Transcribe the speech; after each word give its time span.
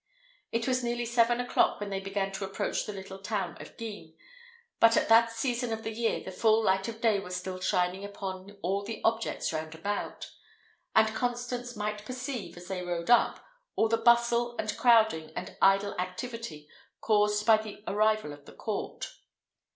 It 0.51 0.67
was 0.67 0.83
nearly 0.83 1.05
seven 1.05 1.39
o'clock 1.39 1.79
when 1.79 1.91
they 1.91 1.99
began 1.99 2.31
to 2.31 2.43
approach 2.43 2.87
the 2.87 2.91
little 2.91 3.19
town 3.19 3.55
of 3.61 3.77
Guisnes, 3.77 4.15
but 4.79 4.97
at 4.97 5.07
that 5.09 5.31
season 5.31 5.71
of 5.71 5.83
the 5.83 5.91
year 5.93 6.21
the 6.23 6.31
full 6.31 6.63
light 6.63 6.87
of 6.87 7.01
day 7.01 7.19
was 7.19 7.35
still 7.35 7.59
shining 7.59 8.03
upon 8.03 8.57
all 8.63 8.83
the 8.83 9.01
objects 9.03 9.53
round 9.53 9.75
about; 9.75 10.31
and 10.95 11.09
Constance 11.13 11.75
might 11.75 12.03
perceive, 12.03 12.57
as 12.57 12.67
they 12.67 12.83
rode 12.83 13.11
up, 13.11 13.45
all 13.75 13.89
the 13.89 13.95
bustle, 13.97 14.57
and 14.57 14.75
crowding, 14.75 15.29
and 15.35 15.55
idle 15.61 15.93
activity 15.99 16.67
caused 16.99 17.45
by 17.45 17.57
the 17.57 17.83
arrival 17.85 18.33
of 18.33 18.45
the 18.45 18.53
court. 18.53 19.05